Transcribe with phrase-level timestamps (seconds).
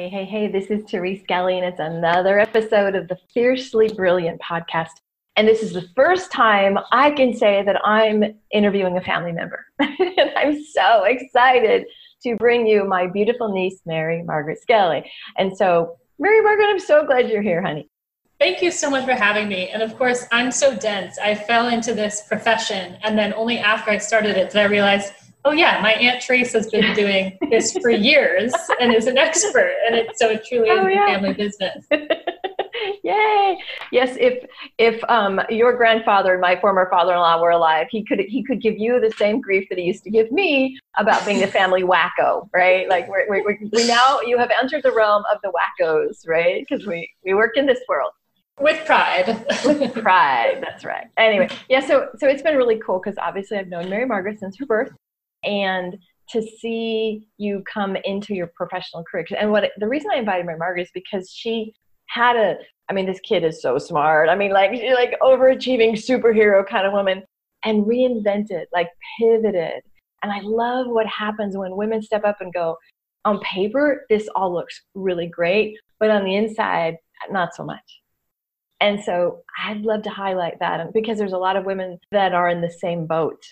[0.00, 4.40] Hey, hey, hey, this is Therese Skelly, and it's another episode of the Fiercely Brilliant
[4.40, 4.92] podcast.
[5.36, 9.66] And this is the first time I can say that I'm interviewing a family member.
[9.78, 11.84] and I'm so excited
[12.22, 15.04] to bring you my beautiful niece, Mary Margaret Skelly.
[15.36, 17.90] And so, Mary Margaret, I'm so glad you're here, honey.
[18.38, 19.68] Thank you so much for having me.
[19.68, 21.18] And of course, I'm so dense.
[21.18, 25.12] I fell into this profession, and then only after I started it did I realize
[25.44, 29.74] oh yeah, my aunt Trace has been doing this for years and is an expert,
[29.86, 31.04] and it, so it truly oh, is yeah.
[31.04, 31.86] a family business.
[33.02, 33.58] Yay!
[33.92, 34.44] Yes, if
[34.78, 38.78] if um, your grandfather and my former father-in-law were alive, he could he could give
[38.78, 42.48] you the same grief that he used to give me about being the family wacko,
[42.54, 42.88] right?
[42.88, 46.64] Like we're, we're, we now you have entered the realm of the wackos, right?
[46.68, 48.12] Because we we work in this world
[48.60, 49.26] with pride
[49.64, 53.68] with pride that's right anyway yeah so so it's been really cool because obviously i've
[53.68, 54.92] known mary margaret since her birth
[55.44, 55.96] and
[56.30, 59.26] to see you come into your professional career.
[59.38, 61.74] And what the reason I invited my Margaret is because she
[62.08, 62.56] had a.
[62.88, 64.28] I mean, this kid is so smart.
[64.28, 67.22] I mean, like she's like overachieving superhero kind of woman,
[67.64, 69.82] and reinvented, like pivoted.
[70.22, 72.76] And I love what happens when women step up and go,
[73.24, 76.96] on paper, this all looks really great, but on the inside,
[77.30, 78.00] not so much.
[78.80, 82.48] And so I'd love to highlight that because there's a lot of women that are
[82.48, 83.42] in the same boat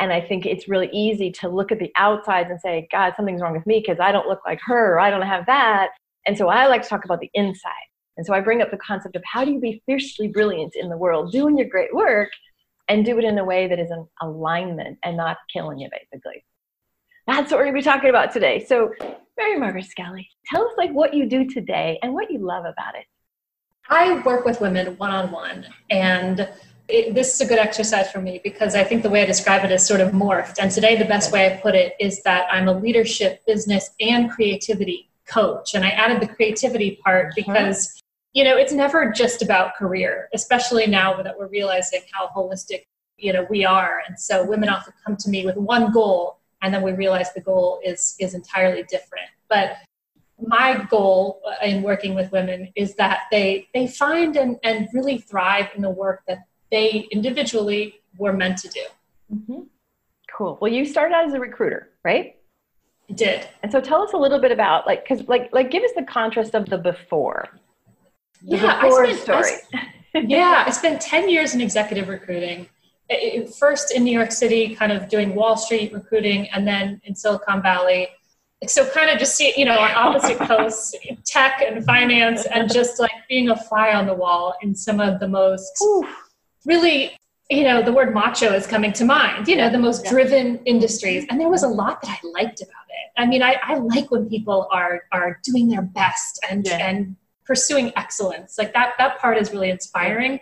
[0.00, 3.42] and I think it's really easy to look at the outsides and say, God, something's
[3.42, 5.90] wrong with me because I don't look like her, or I don't have that.
[6.26, 7.72] And so I like to talk about the inside.
[8.16, 10.88] And so I bring up the concept of how do you be fiercely brilliant in
[10.88, 12.30] the world, doing your great work,
[12.88, 16.44] and do it in a way that is an alignment and not killing you, basically.
[17.26, 18.64] That's what we're going to be talking about today.
[18.66, 18.92] So,
[19.36, 22.94] Mary Margaret Skelly, tell us like what you do today and what you love about
[22.94, 23.04] it.
[23.88, 26.48] I work with women one on one, and
[26.90, 29.64] it, this is a good exercise for me because I think the way I describe
[29.64, 30.58] it is sort of morphed.
[30.60, 34.30] And today, the best way I put it is that I'm a leadership, business, and
[34.30, 35.74] creativity coach.
[35.74, 37.34] And I added the creativity part uh-huh.
[37.36, 38.00] because,
[38.32, 42.84] you know, it's never just about career, especially now that we're realizing how holistic,
[43.16, 44.02] you know, we are.
[44.06, 47.40] And so women often come to me with one goal, and then we realize the
[47.40, 49.28] goal is is entirely different.
[49.48, 49.76] But
[50.46, 55.18] my goal uh, in working with women is that they they find and, and really
[55.18, 58.82] thrive in the work that they individually were meant to do.
[59.34, 59.60] Mm-hmm.
[60.36, 60.58] Cool.
[60.60, 62.36] Well, you started out as a recruiter, right?
[63.08, 63.48] I did.
[63.62, 66.04] And so tell us a little bit about like, cause like, like give us the
[66.04, 67.48] contrast of the before.
[68.42, 69.82] The yeah, before I spent, story.
[70.14, 72.68] I, yeah, I spent 10 years in executive recruiting.
[73.08, 77.16] It, first in New York City, kind of doing Wall Street recruiting, and then in
[77.16, 78.08] Silicon Valley.
[78.66, 80.94] So kind of just see, you know, on opposite coasts,
[81.24, 85.18] tech and finance, and just like being a fly on the wall in some of
[85.18, 86.06] the most Ooh
[86.64, 87.16] really
[87.50, 91.26] you know the word macho is coming to mind you know the most driven industries.
[91.28, 93.20] And there was a lot that i liked about it.
[93.20, 96.86] I mean i, I like when people are are doing their best and yeah.
[96.86, 98.56] and pursuing excellence.
[98.56, 100.40] Like that that part is really inspiring.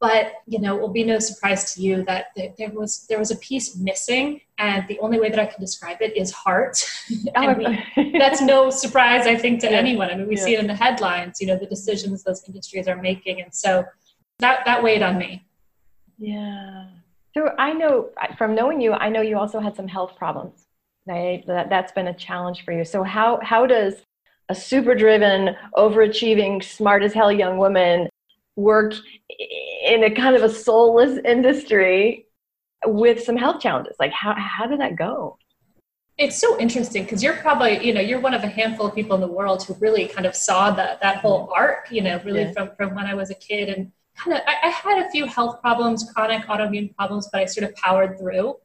[0.00, 3.30] But you know it will be no surprise to you that there was there was
[3.30, 4.40] a piece missing.
[4.58, 6.76] And the only way that i can describe it is heart.
[7.36, 9.76] Oh, we, that's no surprise i think to yeah.
[9.76, 10.10] anyone.
[10.10, 10.44] I mean we yeah.
[10.44, 13.40] see it in the headlines you know the decisions those industries are making.
[13.40, 13.84] And so
[14.40, 15.44] that that weighed on me
[16.20, 16.86] yeah.
[17.34, 20.66] So I know from knowing you, I know you also had some health problems.
[21.06, 21.44] Right?
[21.46, 22.84] That that's been a challenge for you.
[22.84, 23.94] So how how does
[24.48, 28.08] a super driven, overachieving, smart as hell young woman
[28.54, 28.92] work
[29.86, 32.26] in a kind of a soulless industry
[32.84, 33.96] with some health challenges?
[33.98, 35.38] Like how how did that go?
[36.18, 39.14] It's so interesting because you're probably, you know, you're one of a handful of people
[39.14, 42.42] in the world who really kind of saw that that whole arc, you know, really
[42.42, 42.52] yeah.
[42.52, 43.90] from from when I was a kid and
[44.26, 48.18] I, I, had a few health problems, chronic autoimmune problems, but I sort of powered
[48.18, 48.56] through.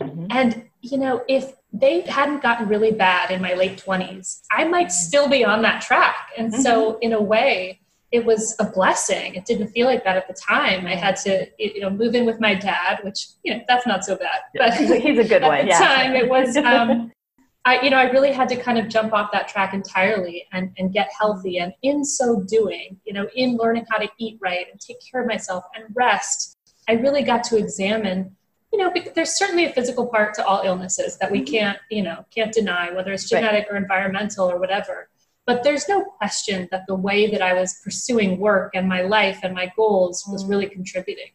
[0.00, 0.26] Mm-hmm.
[0.30, 4.90] And, you know, if they hadn't gotten really bad in my late 20s, I might
[4.90, 6.30] still be on that track.
[6.36, 6.62] And mm-hmm.
[6.62, 7.80] so, in a way,
[8.14, 9.34] it was a blessing.
[9.34, 10.86] It didn't feel like that at the time.
[10.86, 14.04] I had to, you know, move in with my dad, which you know that's not
[14.04, 14.40] so bad.
[14.54, 15.58] But he's a good at one.
[15.58, 15.78] At the yeah.
[15.78, 16.56] time, it was.
[16.56, 17.10] Um,
[17.66, 20.70] I, you know, I really had to kind of jump off that track entirely and,
[20.76, 21.58] and get healthy.
[21.58, 25.22] And in so doing, you know, in learning how to eat right and take care
[25.22, 26.58] of myself and rest,
[26.88, 28.36] I really got to examine,
[28.70, 31.54] you know, there's certainly a physical part to all illnesses that we mm-hmm.
[31.54, 33.74] can't, you know, can't deny, whether it's genetic right.
[33.74, 35.08] or environmental or whatever.
[35.46, 39.40] But there's no question that the way that I was pursuing work and my life
[39.42, 40.50] and my goals was mm-hmm.
[40.50, 41.32] really contributing.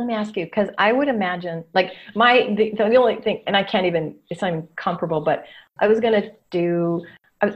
[0.00, 3.54] Let me ask you, because I would imagine, like my the, the only thing, and
[3.54, 5.44] I can't even it's not even comparable, but
[5.78, 7.04] I was gonna do.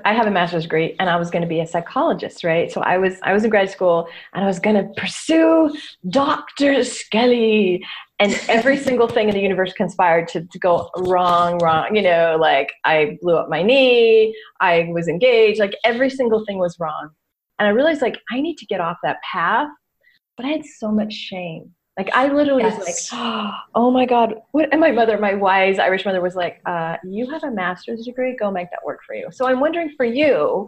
[0.04, 2.72] I have a master's degree, and I was going to be a psychologist, right?
[2.72, 5.74] So I was I was in grad school, and I was going to pursue
[6.08, 6.84] Dr.
[6.84, 7.84] Skelly,
[8.18, 11.96] and every single thing in the universe conspired to, to go wrong, wrong.
[11.96, 16.58] You know, like I blew up my knee, I was engaged, like every single thing
[16.58, 17.08] was wrong,
[17.58, 19.68] and I realized like I need to get off that path,
[20.36, 22.78] but I had so much shame like I literally yes.
[22.78, 24.34] was like, oh my God.
[24.52, 28.04] What and my mother, my wise Irish mother was like, uh, you have a master's
[28.04, 29.28] degree, go make that work for you.
[29.30, 30.66] So I'm wondering for you,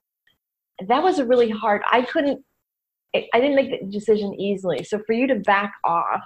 [0.87, 2.45] that was a really hard I couldn't
[3.15, 4.85] I didn't make the decision easily.
[4.85, 6.23] So for you to back off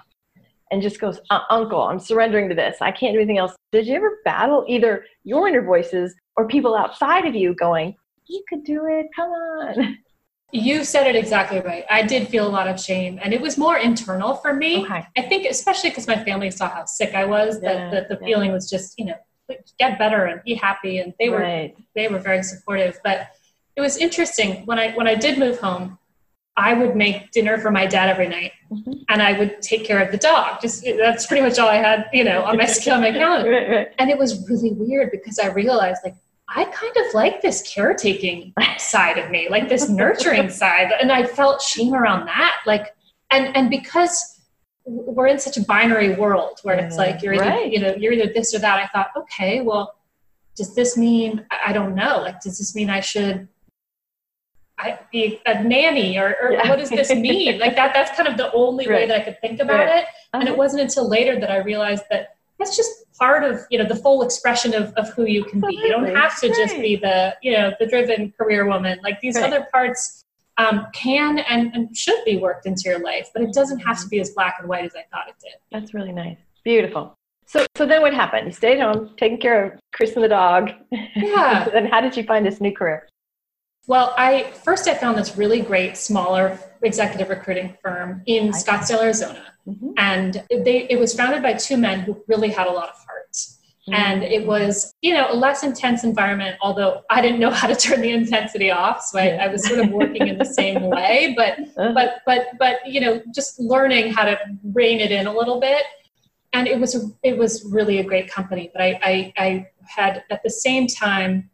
[0.72, 2.78] and just goes, uh, Uncle, I'm surrendering to this.
[2.80, 3.54] I can't do anything else.
[3.72, 7.94] Did you ever battle either your inner voices or people outside of you going,
[8.26, 9.98] You could do it, come on?
[10.52, 11.84] You said it exactly right.
[11.90, 14.84] I did feel a lot of shame, and it was more internal for me.
[14.84, 15.06] Okay.
[15.16, 18.18] I think, especially because my family saw how sick I was, yeah, that, that the
[18.20, 18.26] yeah.
[18.34, 19.14] feeling was just, you know,
[19.78, 21.76] get better and be happy, and they were right.
[21.94, 22.98] they were very supportive.
[23.04, 23.28] But
[23.76, 25.98] it was interesting when I when I did move home.
[26.56, 28.92] I would make dinner for my dad every night, mm-hmm.
[29.08, 30.60] and I would take care of the dog.
[30.60, 33.50] Just that's pretty much all I had, you know, on my on my calendar.
[33.50, 33.88] right, right.
[33.98, 36.16] And it was really weird because I realized like
[36.52, 40.92] I kind of like this caretaking side of me, like this nurturing side.
[41.00, 42.56] And I felt shame around that.
[42.66, 42.94] Like,
[43.30, 44.40] and, and because
[44.84, 47.72] we're in such a binary world where it's like, you're either, right.
[47.72, 48.78] you know, you're either this or that.
[48.78, 49.94] I thought, okay, well,
[50.56, 53.48] does this mean, I don't know, like, does this mean I should
[54.76, 56.68] I, be a nanny or, or yeah.
[56.68, 57.60] what does this mean?
[57.60, 59.02] like that, that's kind of the only right.
[59.02, 59.98] way that I could think about right.
[59.98, 60.04] it.
[60.32, 60.52] And uh-huh.
[60.52, 63.96] it wasn't until later that I realized that that's just part of you know the
[63.96, 65.74] full expression of, of who you can be.
[65.74, 69.00] You don't have to just be the you know the driven career woman.
[69.02, 69.52] Like these right.
[69.52, 70.24] other parts
[70.58, 74.08] um, can and, and should be worked into your life but it doesn't have to
[74.08, 75.54] be as black and white as i thought it did.
[75.72, 76.36] That's really nice.
[76.64, 77.14] Beautiful.
[77.46, 78.46] So so then what happened?
[78.46, 80.70] You stayed home taking care of chris and the dog.
[81.16, 81.68] Yeah.
[81.72, 83.08] Then how did you find this new career
[83.86, 89.44] well, I first I found this really great smaller executive recruiting firm in Scottsdale, Arizona,
[89.66, 89.90] mm-hmm.
[89.96, 93.20] and they it was founded by two men who really had a lot of heart.
[93.88, 93.94] Mm-hmm.
[93.94, 97.74] And it was, you know, a less intense environment, although I didn't know how to
[97.74, 99.02] turn the intensity off.
[99.02, 101.92] So I, I was sort of working in the same way, but, uh-huh.
[101.94, 104.38] but, but, but, you know, just learning how to
[104.72, 105.82] rein it in a little bit.
[106.52, 108.70] And it was, it was really a great company.
[108.72, 111.49] But I, I, I had at the same time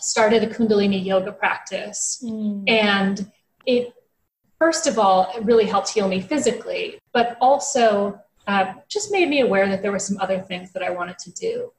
[0.00, 2.22] started a Kundalini yoga practice.
[2.24, 2.68] Mm.
[2.68, 3.30] And
[3.66, 3.92] it,
[4.58, 9.40] first of all, it really helped heal me physically, but also uh, just made me
[9.40, 11.72] aware that there were some other things that I wanted to do.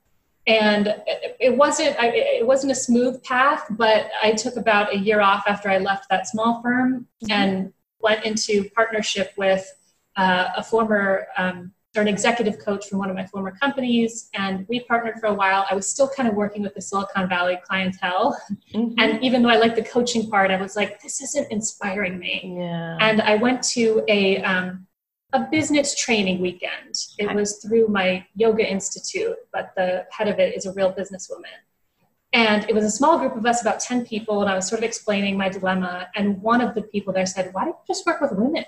[0.47, 0.95] And
[1.39, 5.43] it, wasn't I, it wasn't a smooth path, but I took about a year off
[5.47, 7.31] after I left that small firm mm-hmm.
[7.31, 9.71] and went into partnership with
[10.15, 14.65] uh, a former um, or an executive coach from one of my former companies, and
[14.69, 15.65] we partnered for a while.
[15.69, 18.39] I was still kind of working with the Silicon Valley clientele,
[18.73, 18.93] mm-hmm.
[18.97, 22.55] and even though I liked the coaching part, I was like, this isn't inspiring me.
[22.57, 22.97] Yeah.
[23.01, 24.87] And I went to a um,
[25.33, 26.95] a business training weekend.
[27.17, 27.35] It okay.
[27.35, 31.59] was through my yoga institute, but the head of it is a real businesswoman.
[32.33, 34.79] And it was a small group of us, about 10 people, and I was sort
[34.79, 36.07] of explaining my dilemma.
[36.15, 38.65] And one of the people there said, Why don't you just work with women?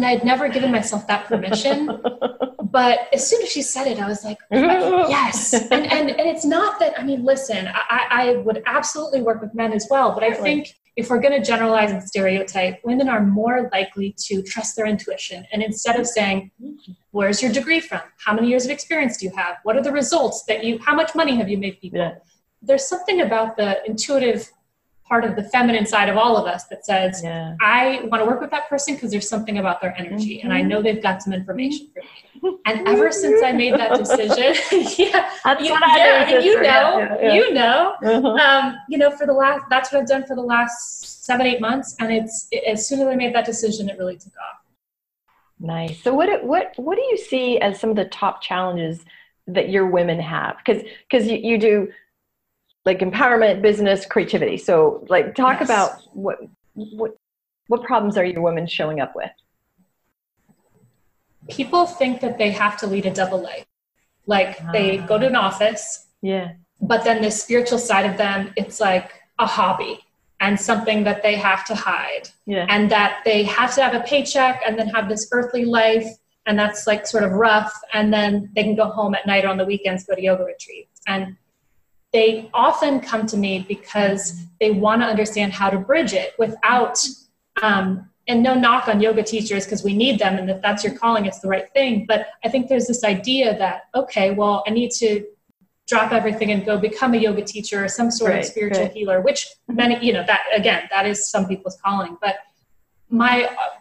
[0.00, 2.00] And I had never given myself that permission.
[2.62, 5.52] but as soon as she said it, I was like, yes.
[5.52, 9.54] And, and, and it's not that, I mean, listen, I, I would absolutely work with
[9.54, 10.14] men as well.
[10.14, 14.42] But I think if we're going to generalize and stereotype, women are more likely to
[14.42, 15.46] trust their intuition.
[15.52, 16.50] And instead of saying,
[17.10, 18.00] where's your degree from?
[18.24, 19.56] How many years of experience do you have?
[19.64, 21.98] What are the results that you, how much money have you made people?
[21.98, 22.14] Yeah.
[22.62, 24.50] There's something about the intuitive
[25.10, 27.56] part of the feminine side of all of us that says, yeah.
[27.60, 30.46] I want to work with that person because there's something about their energy mm-hmm.
[30.46, 30.68] and I mm-hmm.
[30.68, 32.00] know they've got some information for
[32.52, 32.58] me.
[32.64, 34.54] And ever since I made that decision,
[34.96, 38.28] yeah, that's you, what I yeah, you know, yeah, you know, uh-huh.
[38.28, 41.60] um, you know, for the last, that's what I've done for the last seven, eight
[41.60, 41.96] months.
[41.98, 44.60] And it's, it, as soon as I made that decision, it really took off.
[45.58, 46.00] Nice.
[46.04, 49.04] So what, what, what do you see as some of the top challenges
[49.48, 50.56] that your women have?
[50.64, 51.88] Because, because you, you do
[52.84, 54.56] like empowerment, business, creativity.
[54.56, 55.68] So like talk yes.
[55.68, 56.38] about what
[56.74, 57.16] what
[57.68, 59.30] what problems are your women showing up with?
[61.48, 63.64] People think that they have to lead a double life.
[64.26, 65.06] Like they ah.
[65.06, 66.06] go to an office.
[66.22, 66.52] Yeah.
[66.80, 70.00] But then the spiritual side of them, it's like a hobby
[70.40, 72.28] and something that they have to hide.
[72.46, 72.66] Yeah.
[72.68, 76.08] And that they have to have a paycheck and then have this earthly life
[76.46, 79.48] and that's like sort of rough and then they can go home at night or
[79.48, 81.00] on the weekends go to yoga retreats.
[81.06, 81.36] And
[82.12, 86.98] they often come to me because they want to understand how to bridge it without
[87.62, 90.94] um, and no knock on yoga teachers because we need them and if that's your
[90.94, 94.70] calling it's the right thing but i think there's this idea that okay well i
[94.70, 95.24] need to
[95.88, 98.92] drop everything and go become a yoga teacher or some sort right, of spiritual right.
[98.92, 102.36] healer which many you know that again that is some people's calling but
[103.08, 103.80] my uh,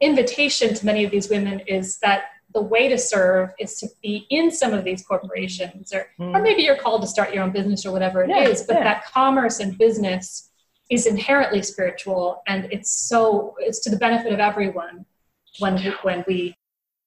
[0.00, 4.26] invitation to many of these women is that the way to serve is to be
[4.30, 6.34] in some of these corporations or, mm.
[6.34, 8.62] or maybe you're called to start your own business or whatever it yeah, is.
[8.62, 8.84] but yeah.
[8.84, 10.50] that commerce and business
[10.88, 15.04] is inherently spiritual and it's so it's to the benefit of everyone
[15.58, 16.56] when we, when we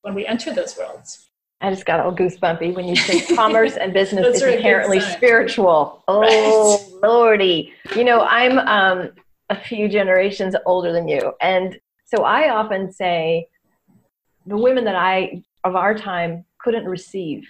[0.02, 1.30] when we enter those worlds
[1.62, 6.22] i just got all goosebumpy when you say commerce and business is inherently spiritual oh
[6.22, 7.10] right.
[7.10, 9.12] lordy you know i'm um,
[9.50, 13.48] a few generations older than you and so i often say
[14.48, 17.44] the women that i of our time couldn't receive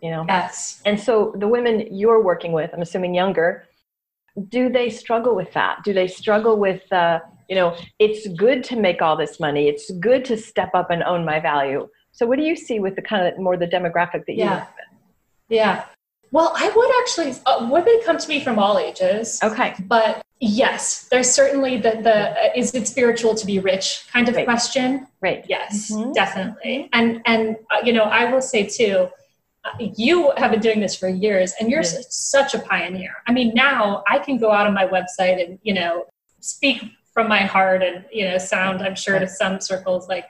[0.00, 3.66] you know yes and so the women you're working with i'm assuming younger
[4.48, 5.82] do they struggle with that?
[5.84, 9.68] Do they struggle with, uh, you know, it's good to make all this money.
[9.68, 11.88] It's good to step up and own my value.
[12.12, 14.66] So, what do you see with the kind of more the demographic that you yeah.
[15.48, 15.84] Yeah.
[16.30, 19.38] Well, I would actually, uh, women come to me from all ages.
[19.42, 19.74] Okay.
[19.80, 24.34] But yes, there's certainly the, the uh, is it spiritual to be rich kind of
[24.34, 24.44] right.
[24.44, 25.06] question.
[25.20, 25.44] Right.
[25.48, 26.12] Yes, mm-hmm.
[26.12, 26.90] definitely.
[26.92, 29.08] And, and, uh, you know, I will say too,
[29.78, 33.12] you have been doing this for years and you're such a pioneer.
[33.28, 36.06] I mean, now I can go out on my website and, you know,
[36.40, 36.82] speak
[37.14, 40.26] from my heart and, you know, sound, I'm sure to some circles like,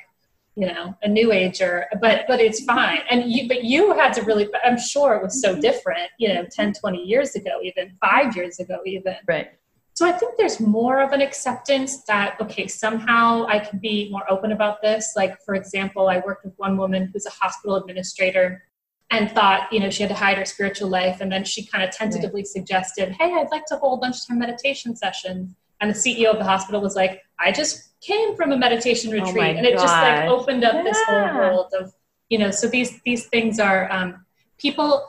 [0.56, 3.00] you know, a new ager, but, but it's fine.
[3.08, 6.44] And you, but you had to really, I'm sure it was so different, you know,
[6.50, 9.16] 10, 20 years ago, even five years ago, even.
[9.26, 9.52] Right.
[9.94, 14.30] So I think there's more of an acceptance that, okay, somehow I can be more
[14.30, 15.12] open about this.
[15.16, 18.64] Like, for example, I worked with one woman who's a hospital administrator
[19.10, 21.20] and thought, you know, she had to hide her spiritual life.
[21.20, 22.46] And then she kind of tentatively right.
[22.46, 25.54] suggested, hey, I'd like to hold lunchtime meditation sessions.
[25.82, 29.20] And the CEO of the hospital was like, I just came from a meditation oh
[29.20, 29.56] retreat.
[29.56, 29.82] Oh and it gosh.
[29.82, 30.82] just like opened up yeah.
[30.84, 31.92] this whole world of,
[32.30, 34.24] you know, so these, these things are um,
[34.56, 35.06] people,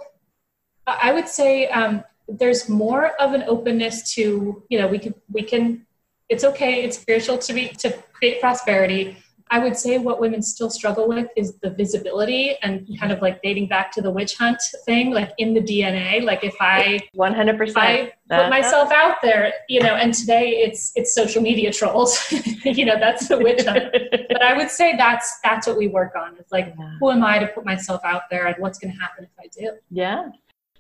[0.86, 2.04] I would say um,
[2.40, 5.86] there's more of an openness to, you know, we can, we can,
[6.30, 6.84] it's okay.
[6.84, 9.18] It's spiritual to be, to create prosperity
[9.54, 13.40] I would say what women still struggle with is the visibility and kind of like
[13.44, 16.24] dating back to the witch hunt thing, like in the DNA.
[16.24, 21.14] Like if I 100% I put myself out there, you know, and today it's it's
[21.14, 22.20] social media trolls.
[22.66, 23.94] you know, that's the witch hunt.
[24.30, 26.36] but I would say that's that's what we work on.
[26.40, 26.98] It's like yeah.
[27.00, 29.50] who am I to put myself out there and what's going to happen if I
[29.56, 29.78] do?
[29.92, 30.30] Yeah.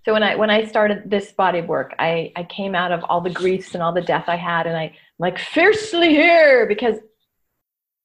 [0.05, 3.03] So when I when I started this body of work, I I came out of
[3.05, 6.65] all the griefs and all the death I had, and I I'm like fiercely here
[6.67, 6.98] because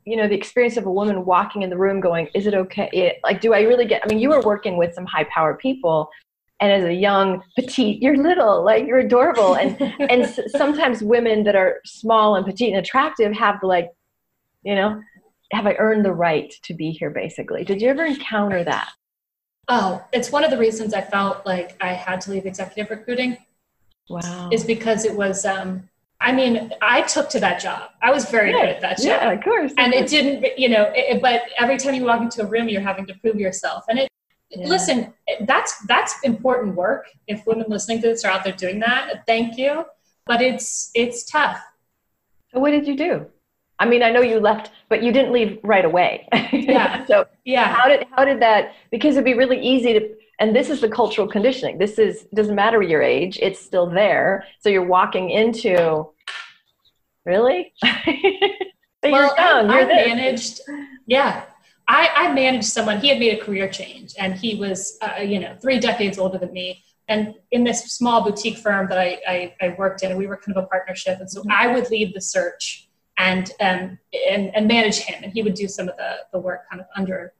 [0.04, 2.88] you know the experience of a woman walking in the room going is it okay?
[2.92, 5.54] It, like do i really get i mean you were working with some high power
[5.54, 6.08] people
[6.60, 9.78] and as a young petite you're little like you're adorable and
[10.10, 13.90] and sometimes women that are small and petite and attractive have like
[14.62, 14.98] you know
[15.52, 17.64] have i earned the right to be here basically.
[17.64, 18.90] Did you ever encounter that
[19.68, 23.36] oh it's one of the reasons i felt like i had to leave executive recruiting
[24.08, 25.88] wow is because it was um
[26.20, 27.90] I mean, I took to that job.
[28.02, 29.06] I was very yeah, good at that job.
[29.06, 29.72] Yeah, of course.
[29.78, 30.12] And course.
[30.12, 33.06] it didn't, you know, it, but every time you walk into a room, you're having
[33.06, 33.84] to prove yourself.
[33.88, 34.08] And it,
[34.50, 34.66] yeah.
[34.66, 37.06] listen, that's that's important work.
[37.28, 39.84] If women listening to this are out there doing that, thank you.
[40.26, 41.60] But it's it's tough.
[42.52, 43.26] So what did you do?
[43.78, 46.28] I mean, I know you left, but you didn't leave right away.
[46.50, 47.06] Yeah.
[47.06, 48.74] so yeah, how did how did that?
[48.90, 52.54] Because it'd be really easy to and this is the cultural conditioning this is doesn't
[52.54, 56.06] matter your age it's still there so you're walking into
[57.24, 57.72] really
[59.02, 60.60] well I, I managed
[61.06, 61.44] yeah
[61.90, 65.40] I, I, managed someone he had made a career change and he was uh, you
[65.40, 69.54] know three decades older than me and in this small boutique firm that I, I,
[69.60, 71.52] I worked in we were kind of a partnership and so mm-hmm.
[71.52, 72.87] i would lead the search
[73.18, 73.98] and um,
[74.30, 76.86] and, and manage him and he would do some of the, the work kind of
[76.96, 77.34] under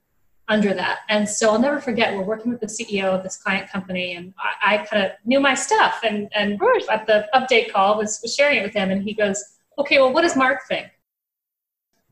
[0.49, 0.99] under that.
[1.09, 4.33] And so I'll never forget, we're working with the CEO of this client company, and
[4.39, 5.99] I, I kind of knew my stuff.
[6.03, 6.59] And, and
[6.89, 9.43] at the update call, was, was sharing it with him, and he goes,
[9.77, 10.87] Okay, well, what does Mark think?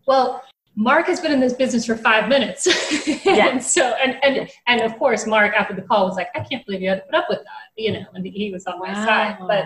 [0.06, 0.42] Well,
[0.76, 2.68] Mark has been in this business for five minutes.
[3.26, 3.50] Yeah.
[3.50, 6.66] and so, and, and, and of course, Mark after the call was like, I can't
[6.66, 8.94] believe you had to put up with that, you know, and he was on my
[8.94, 9.06] wow.
[9.06, 9.38] side.
[9.40, 9.66] But,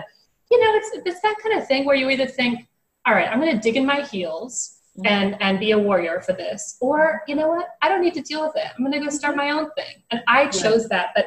[0.50, 2.66] you know, it's, it's that kind of thing where you either think,
[3.06, 5.06] all right, I'm going to dig in my heels mm-hmm.
[5.06, 6.76] and and be a warrior for this.
[6.80, 7.68] Or you know what?
[7.80, 8.66] I don't need to deal with it.
[8.76, 10.02] I'm going to go start my own thing.
[10.10, 11.26] And i chose that but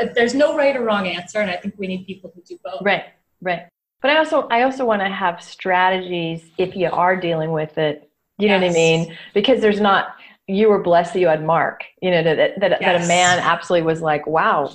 [0.00, 2.58] uh, there's no right or wrong answer and i think we need people who do
[2.64, 2.82] both.
[2.82, 3.04] Right
[3.40, 3.66] right.
[4.00, 8.10] But i also i also want to have strategies if you are dealing with it
[8.38, 8.60] you yes.
[8.60, 9.16] know what i mean?
[9.32, 10.16] Because there's not
[10.46, 12.80] you were blessed that you had mark you know that that, yes.
[12.80, 14.70] that a man absolutely was like wow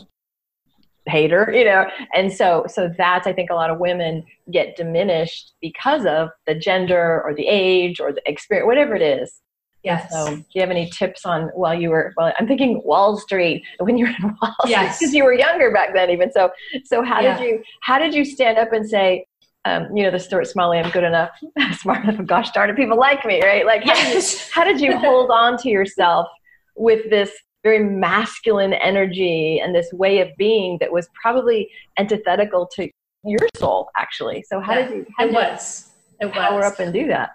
[1.08, 5.54] hater you know and so so that's i think a lot of women get diminished
[5.62, 9.42] because of the gender or the age or the experience whatever it is
[9.84, 10.12] Yes.
[10.12, 12.14] So, do you have any tips on while you were?
[12.18, 15.00] Well, I'm thinking Wall Street when you were in Wall Street yes.
[15.00, 16.32] because you were younger back then, even.
[16.32, 16.52] So,
[16.84, 17.38] so how yeah.
[17.38, 19.26] did you how did you stand up and say,
[19.66, 21.30] um, you know, the Stuart Smalley, I'm good enough,
[21.74, 23.66] smart enough, gosh darn it, people like me, right?
[23.66, 26.28] Like, how, did, you, how did you hold on to yourself
[26.76, 27.32] with this
[27.64, 32.90] very masculine energy and this way of being that was probably antithetical to
[33.24, 34.44] your soul, actually?
[34.48, 35.06] So, how yeah, did you?
[35.18, 35.90] How it did was.
[36.20, 36.74] It power was.
[36.74, 37.32] up and do that.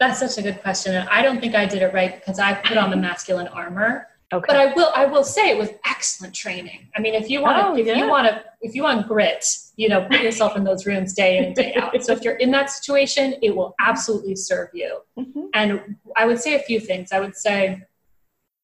[0.00, 2.54] That's such a good question, and I don't think I did it right because I
[2.54, 4.06] put on the masculine armor.
[4.30, 4.44] Okay.
[4.46, 6.88] But I will I will say it was excellent training.
[6.94, 7.96] I mean, if you want to oh, if yeah.
[7.96, 9.44] you want to if you want grit,
[9.76, 12.02] you know, put yourself in those rooms day in and day out.
[12.04, 15.00] So if you're in that situation, it will absolutely serve you.
[15.18, 15.46] Mm-hmm.
[15.54, 17.10] And I would say a few things.
[17.10, 17.82] I would say,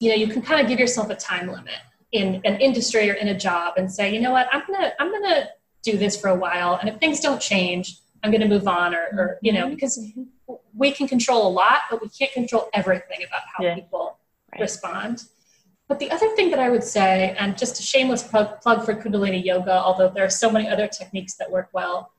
[0.04, 1.80] you know, you can kind of give yourself a time limit
[2.12, 5.10] in an industry or in a job and say, you know what, I'm gonna I'm
[5.10, 5.48] gonna
[5.82, 9.04] do this for a while, and if things don't change, I'm gonna move on, or,
[9.16, 9.74] or you know, mm-hmm.
[9.74, 10.12] because
[10.74, 13.74] we can control a lot, but we can't control everything about how yeah.
[13.76, 14.18] people
[14.52, 14.60] right.
[14.60, 15.24] respond.
[15.88, 18.94] But the other thing that I would say, and just a shameless plug, plug for
[18.94, 22.12] Kundalini Yoga, although there are so many other techniques that work well,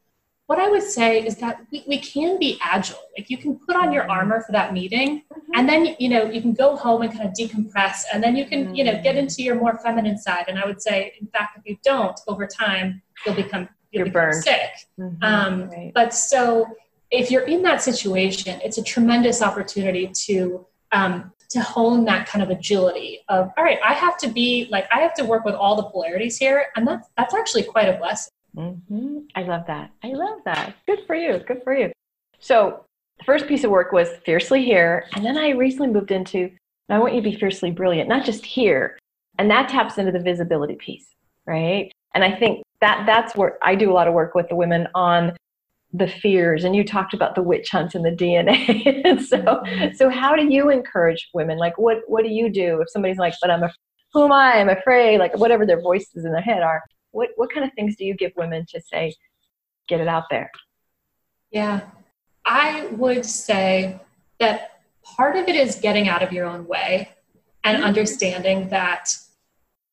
[0.47, 2.99] what I would say is that we, we can be agile.
[3.17, 4.11] Like you can put on your mm-hmm.
[4.11, 5.51] armor for that meeting, mm-hmm.
[5.55, 8.45] and then you know you can go home and kind of decompress, and then you
[8.45, 10.45] can you know get into your more feminine side.
[10.47, 14.05] And I would say, in fact, if you don't, over time you'll become you'll You're
[14.05, 14.43] become burned.
[14.43, 14.71] sick.
[14.99, 15.23] Mm-hmm.
[15.23, 15.91] Um, right.
[15.93, 16.67] But so
[17.11, 22.43] if you're in that situation, it's a tremendous opportunity to um, to hone that kind
[22.43, 25.53] of agility of all right i have to be like i have to work with
[25.55, 29.19] all the polarities here and that's that's actually quite a blessing mm-hmm.
[29.35, 29.91] i love that.
[30.03, 30.75] I love that.
[30.87, 31.39] Good for you.
[31.39, 31.91] Good for you.
[32.39, 32.85] So
[33.19, 36.51] the first piece of work was fiercely here and then i recently moved into
[36.89, 38.97] i want you to be fiercely brilliant not just here.
[39.37, 41.07] And that taps into the visibility piece
[41.45, 41.91] right?
[42.13, 44.87] And i think that that's where i do a lot of work with the women
[44.95, 45.35] on
[45.93, 49.95] the fears and you talked about the witch hunt and the dna so mm-hmm.
[49.95, 51.57] so how do you encourage women?
[51.57, 53.71] Like what what do you do if somebody's like but i'm a
[54.13, 54.59] who am i?
[54.59, 56.81] I'm afraid like whatever their voices in their head are
[57.15, 59.13] what what kind of things do you give women to say
[59.87, 60.51] get it out there
[61.55, 61.81] yeah.
[62.45, 64.01] I would say
[64.39, 67.09] that part of it is getting out of your own way
[67.63, 67.87] and mm-hmm.
[67.87, 69.15] understanding that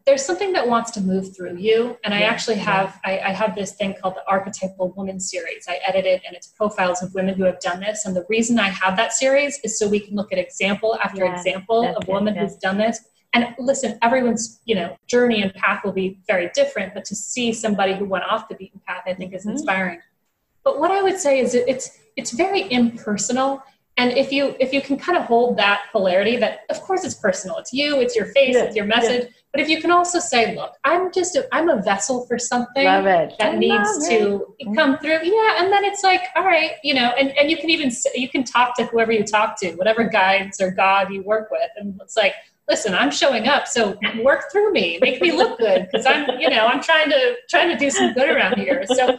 [0.05, 1.97] there's something that wants to move through you.
[2.03, 3.13] And i actually have yeah.
[3.13, 5.67] I, I, have this thing called the archetypal woman series.
[5.69, 8.05] I edit it and it's profiles of women who have done this.
[8.05, 11.25] And the reason i have that series is so we can look at example after
[11.25, 12.99] yeah, example of woman who's done this
[13.35, 17.53] and listen everyone's you know journey and path will be very different but to see
[17.53, 19.53] somebody who went off the beaten path i think is mm-hmm.
[19.53, 20.01] inspiring.
[20.65, 23.63] But what i would say is it's it's very impersonal.
[23.99, 27.15] And if you if you can kind of hold that polarity that of course it's
[27.15, 27.59] personal.
[27.59, 29.25] It's you it's your face yeah, it's your message.
[29.25, 29.31] Yeah.
[29.53, 32.85] but if you can also say look i'm just a, i'm a vessel for something
[32.85, 34.75] that I needs to it.
[34.75, 35.21] come through.
[35.25, 38.31] Yeah and then it's like all right you know and, and you can even you
[38.31, 41.71] can talk to whoever you talk to whatever guides or god you work with.
[41.77, 42.35] And it's like
[42.69, 46.49] listen i'm showing up so work through me make me look good because i'm you
[46.49, 49.19] know i'm trying to trying to do some good around here so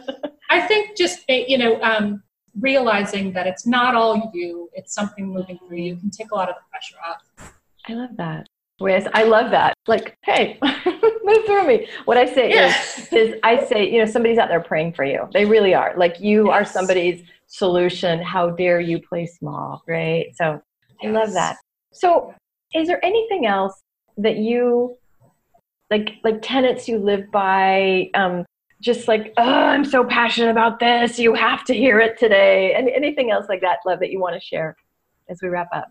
[0.50, 2.22] i think just you know um,
[2.60, 6.48] realizing that it's not all you, it's something moving through you can take a lot
[6.48, 7.52] of the pressure off.
[7.88, 8.46] I love that.
[8.78, 9.74] Whereas I love that.
[9.86, 10.58] Like, hey,
[11.24, 11.86] move through me.
[12.06, 12.74] What I say yeah.
[12.98, 15.28] is, is I say, you know, somebody's out there praying for you.
[15.32, 15.94] They really are.
[15.96, 16.54] Like you yes.
[16.54, 18.20] are somebody's solution.
[18.20, 20.26] How dare you play small, right?
[20.34, 20.60] So
[21.04, 21.56] I love that.
[21.92, 22.34] So
[22.74, 23.82] is there anything else
[24.18, 24.96] that you
[25.90, 28.44] like like tenets you live by um,
[28.80, 31.18] just like, oh, I'm so passionate about this.
[31.18, 32.74] You have to hear it today.
[32.74, 34.76] And anything else like that, love, that you want to share
[35.28, 35.90] as we wrap up?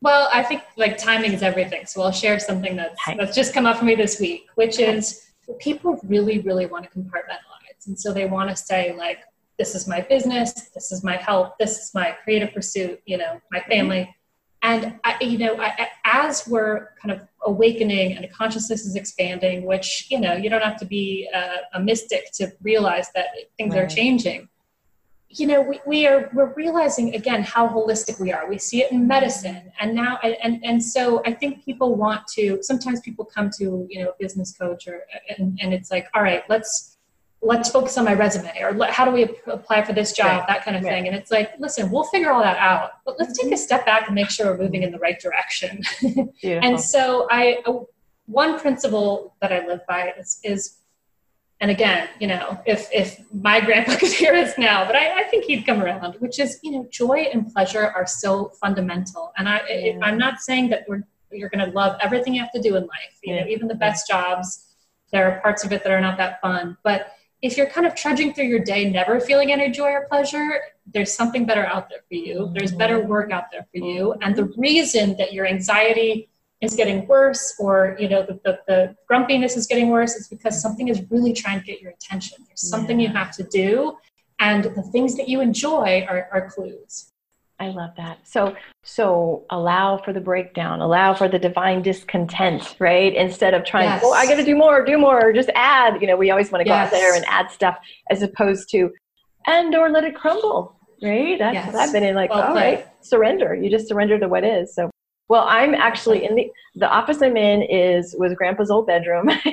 [0.00, 1.86] Well, I think like timing is everything.
[1.86, 5.30] So I'll share something that's, that's just come up for me this week, which is
[5.60, 7.86] people really, really want to compartmentalize.
[7.86, 9.18] And so they want to say, like,
[9.58, 13.40] this is my business, this is my health, this is my creative pursuit, you know,
[13.52, 14.12] my family.
[14.62, 20.06] And I, you know, I, as we're kind of awakening and consciousness is expanding, which
[20.08, 23.84] you know, you don't have to be a, a mystic to realize that things right.
[23.84, 24.48] are changing.
[25.28, 28.48] You know, we, we are we're realizing again how holistic we are.
[28.48, 32.58] We see it in medicine, and now and and so I think people want to.
[32.62, 35.04] Sometimes people come to you know a business coach or
[35.36, 36.91] and, and it's like, all right, let's
[37.42, 40.46] let's focus on my resume or how do we apply for this job right.
[40.46, 40.90] that kind of right.
[40.90, 43.84] thing and it's like listen we'll figure all that out but let's take a step
[43.84, 45.82] back and make sure we're moving in the right direction
[46.44, 47.80] and so i uh,
[48.26, 50.78] one principle that i live by is, is
[51.60, 55.24] and again you know if if my grandpa could hear us now but I, I
[55.24, 59.48] think he'd come around which is you know joy and pleasure are so fundamental and
[59.48, 59.98] i yeah.
[60.02, 61.02] i'm not saying that we're
[61.32, 63.40] you're going to love everything you have to do in life you yeah.
[63.40, 64.68] know even the best jobs
[65.12, 67.94] there are parts of it that are not that fun but if you're kind of
[67.96, 71.98] trudging through your day, never feeling any joy or pleasure, there's something better out there
[72.08, 72.50] for you.
[72.54, 73.08] There's better mm-hmm.
[73.08, 74.14] work out there for you.
[74.22, 76.28] And the reason that your anxiety
[76.60, 80.62] is getting worse or you know the, the, the grumpiness is getting worse is because
[80.62, 82.38] something is really trying to get your attention.
[82.46, 83.08] There's something yeah.
[83.08, 83.98] you have to do.
[84.38, 87.11] And the things that you enjoy are, are clues.
[87.62, 88.26] I love that.
[88.26, 93.14] So so allow for the breakdown, allow for the divine discontent, right?
[93.14, 94.02] Instead of trying, yes.
[94.04, 96.00] oh, I got to do more, do more, just add.
[96.00, 96.86] You know, we always want to go yes.
[96.86, 97.78] out there and add stuff
[98.10, 98.90] as opposed to
[99.46, 101.38] and or let it crumble, right?
[101.38, 101.66] That's yes.
[101.68, 102.16] what I've been in.
[102.16, 103.54] Like, well all right, surrender.
[103.54, 104.74] You just surrender to what is.
[104.74, 104.90] So
[105.28, 109.30] well, I'm actually in the the office I'm in is was Grandpa's old bedroom.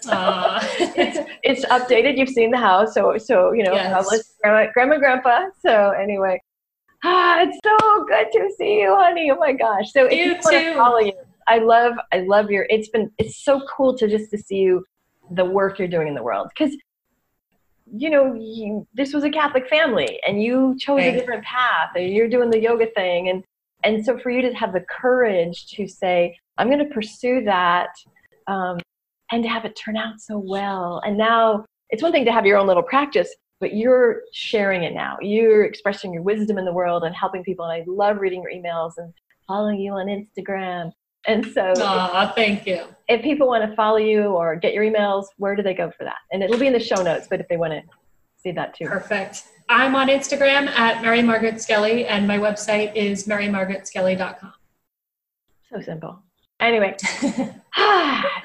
[0.00, 0.58] so
[0.96, 2.16] it's, it's updated.
[2.16, 4.34] You've seen the house, so so you know, yes.
[4.40, 5.50] grandma, grandma, grandpa.
[5.60, 6.40] So anyway,
[7.04, 9.30] ah, it's so good to see you, honey.
[9.30, 9.92] Oh my gosh.
[9.92, 11.12] So if you, you want to follow you,
[11.46, 14.84] I love, I love your, it's been, it's so cool to just to see you,
[15.30, 16.48] the work you're doing in the world.
[16.56, 16.70] Cause
[17.96, 21.14] you know, you, this was a Catholic family and you chose right.
[21.14, 23.28] a different path and you're doing the yoga thing.
[23.28, 23.44] And,
[23.84, 27.90] and so for you to have the courage to say, I'm going to pursue that,
[28.46, 28.78] um,
[29.30, 31.02] and to have it turn out so well.
[31.04, 34.92] And now it's one thing to have your own little practice, but you're sharing it
[34.92, 35.16] now.
[35.22, 37.64] You're expressing your wisdom in the world and helping people.
[37.64, 39.10] And I love reading your emails and
[39.48, 40.92] following you on Instagram.
[41.26, 42.82] And so, Aww, thank you.
[43.08, 46.04] If people want to follow you or get your emails, where do they go for
[46.04, 46.18] that?
[46.30, 47.80] And it'll be in the show notes, but if they want to
[48.36, 48.84] see that too.
[48.84, 49.44] Perfect.
[49.70, 54.52] I'm on Instagram at Mary Margaret Skelly, and my website is marymargaretskelly.com.
[55.72, 56.22] So simple.
[56.60, 56.96] Anyway,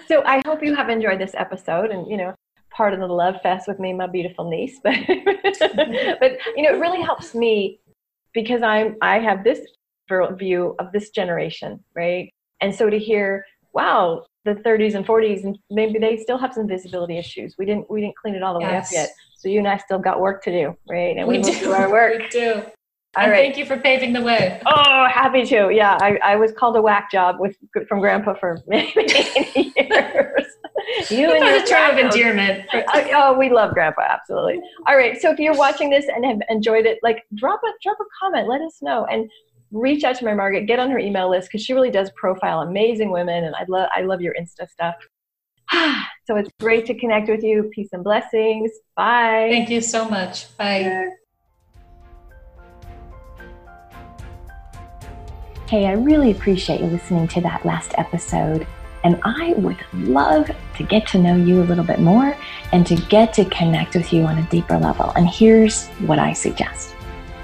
[0.08, 2.34] so I hope you have enjoyed this episode, and you know,
[2.80, 4.80] part of the love fest with me, my beautiful niece.
[4.84, 4.96] But
[6.22, 7.82] but you know, it really helps me
[8.34, 9.60] because I'm I have this
[10.38, 12.32] view of this generation, right?
[12.62, 16.68] And so to hear, wow, the 30s and 40s, and maybe they still have some
[16.68, 17.56] visibility issues.
[17.60, 18.72] We didn't we didn't clean it all the yes.
[18.72, 19.10] way up yet.
[19.39, 21.18] So you and I still got work to do, right?
[21.18, 21.60] And we, we do.
[21.60, 22.22] do our work.
[22.22, 22.54] We do.
[23.18, 23.44] All and right.
[23.44, 24.62] Thank you for paving the way.
[24.65, 25.70] Oh, happy to.
[25.72, 27.56] Yeah, I, I was called a whack job with
[27.89, 30.46] from Grandpa for many, many years.
[31.10, 32.65] You and your term of endearment.
[32.73, 34.60] oh, oh, we love Grandpa, absolutely.
[34.88, 37.97] All right, so if you're watching this and have enjoyed it, like drop a drop
[37.99, 39.30] a comment, let us know, and
[39.71, 42.62] reach out to Mary Margaret, get on her email list because she really does profile
[42.62, 44.95] amazing women, and I love I love your Insta stuff.
[46.25, 47.69] so it's great to connect with you.
[47.73, 48.71] Peace and blessings.
[48.95, 49.47] Bye.
[49.52, 50.56] Thank you so much.
[50.58, 51.10] Bye.
[55.67, 58.65] Hey, I really appreciate you listening to that last episode.
[59.04, 62.36] And I would love to get to know you a little bit more
[62.72, 65.12] and to get to connect with you on a deeper level.
[65.16, 66.96] And here's what I suggest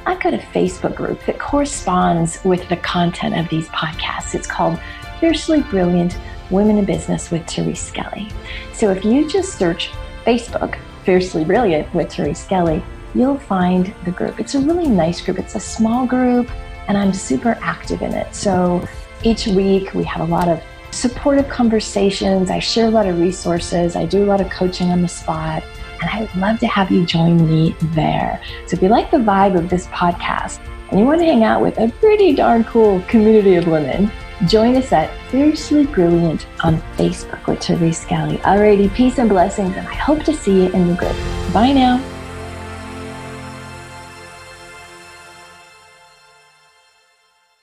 [0.06, 4.36] I've got a Facebook group that corresponds with the content of these podcasts.
[4.36, 4.80] It's called
[5.20, 6.18] Fiercely Brilliant
[6.52, 8.30] Women in Business with Therese Skelly.
[8.74, 9.90] So if you just search
[10.26, 12.84] Facebook, Fiercely Brilliant with Therese Skelly,
[13.16, 14.40] you'll find the group.
[14.40, 15.40] It's a really nice group.
[15.40, 16.52] It's a small group,
[16.88, 18.36] and I'm super active in it.
[18.36, 18.88] So
[19.24, 20.62] each week we have a lot of
[20.96, 22.50] supportive conversations.
[22.50, 23.96] I share a lot of resources.
[23.96, 25.64] I do a lot of coaching on the spot.
[26.02, 28.42] And I would love to have you join me there.
[28.68, 31.62] So if you like the vibe of this podcast and you want to hang out
[31.62, 34.12] with a pretty darn cool community of women,
[34.48, 38.38] join us at Fiercely Brilliant on Facebook with Therese Skelly.
[38.38, 41.16] Alrighty, peace and blessings, and I hope to see you in the group.
[41.54, 42.15] Bye now.